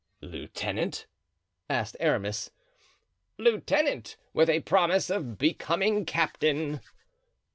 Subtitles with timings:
[0.23, 1.05] "Lieutenant?"
[1.69, 2.49] asked Aramis.
[3.37, 6.81] "Lieutenant, with a promise of becoming captain."